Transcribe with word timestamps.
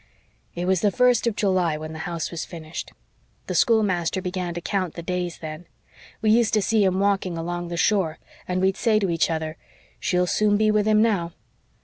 "It 0.55 0.65
was 0.65 0.81
the 0.81 0.89
first 0.89 1.27
of 1.27 1.35
July 1.35 1.77
when 1.77 1.93
the 1.93 1.99
house 2.09 2.31
was 2.31 2.43
finished. 2.43 2.91
The 3.45 3.53
schoolmaster 3.53 4.19
began 4.19 4.55
to 4.55 4.59
count 4.59 4.95
the 4.95 5.03
days 5.03 5.37
then. 5.37 5.67
We 6.23 6.31
used 6.31 6.55
to 6.55 6.61
see 6.63 6.83
him 6.83 6.99
walking 6.99 7.37
along 7.37 7.67
the 7.67 7.77
shore, 7.77 8.17
and 8.47 8.61
we'd 8.63 8.77
say 8.77 8.97
to 8.97 9.11
each 9.11 9.29
other, 9.29 9.57
'She'll 9.99 10.25
soon 10.25 10.57
be 10.57 10.71
with 10.71 10.87
him 10.87 11.03
now.' 11.03 11.33